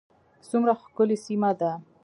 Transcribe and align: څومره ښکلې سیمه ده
څومره 0.49 0.73
ښکلې 0.81 1.17
سیمه 1.25 1.51
ده 1.59 1.71